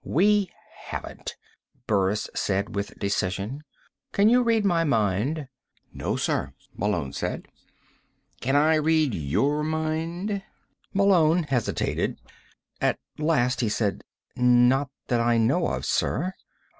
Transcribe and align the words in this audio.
"We 0.03 0.49
haven't," 0.87 1.35
Burris 1.85 2.27
said 2.33 2.73
with 2.73 2.97
decision. 2.97 3.61
"Can 4.13 4.29
you 4.29 4.41
read 4.41 4.65
my 4.65 4.83
mind?" 4.83 5.47
"No, 5.93 6.15
sir," 6.15 6.53
Malone 6.75 7.13
said. 7.13 7.47
"Can 8.39 8.55
I 8.55 8.77
read 8.77 9.13
your 9.13 9.61
mind?" 9.63 10.41
Malone 10.91 11.43
hesitated. 11.43 12.19
At 12.81 12.97
last 13.19 13.61
he 13.61 13.69
said: 13.69 14.03
"Not 14.35 14.89
that 15.05 15.21
I 15.21 15.37
know 15.37 15.67
of, 15.67 15.85
sir." 15.85 16.33